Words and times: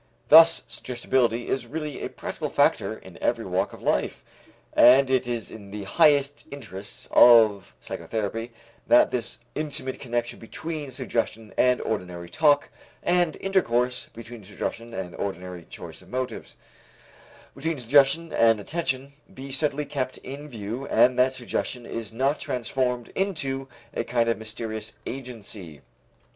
Thus 0.29 0.63
suggestibility 0.67 1.47
is 1.47 1.67
really 1.67 2.01
a 2.01 2.09
practical 2.09 2.49
factor 2.49 2.97
in 2.97 3.21
every 3.21 3.45
walk 3.45 3.71
of 3.71 3.83
life. 3.83 4.23
And 4.73 5.11
it 5.11 5.27
is 5.27 5.51
in 5.51 5.69
the 5.69 5.83
highest 5.83 6.45
interests 6.49 7.07
of 7.11 7.75
psychotherapy 7.81 8.51
that 8.87 9.11
this 9.11 9.37
intimate 9.53 9.99
connection 9.99 10.39
between 10.39 10.89
suggestion 10.89 11.53
and 11.55 11.79
ordinary 11.81 12.31
talk 12.31 12.69
and 13.03 13.37
intercourse, 13.41 14.09
between 14.11 14.43
suggestion 14.43 14.91
and 14.95 15.13
ordinary 15.13 15.65
choice 15.65 16.01
of 16.01 16.09
motives, 16.09 16.55
between 17.55 17.77
suggestion 17.77 18.33
and 18.33 18.59
attention 18.59 19.13
be 19.31 19.51
steadily 19.51 19.85
kept 19.85 20.17
in 20.23 20.49
view 20.49 20.87
and 20.87 21.19
that 21.19 21.35
suggestion 21.35 21.85
is 21.85 22.11
not 22.11 22.39
transformed 22.39 23.09
into 23.09 23.67
a 23.93 24.03
kind 24.03 24.27
of 24.29 24.39
mysterious 24.39 24.93
agency. 25.05 25.81